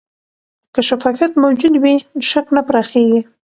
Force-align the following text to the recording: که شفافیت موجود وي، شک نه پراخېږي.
که 0.73 0.81
شفافیت 0.87 1.31
موجود 1.43 1.73
وي، 1.83 1.95
شک 2.31 2.47
نه 2.55 2.61
پراخېږي. 2.67 3.21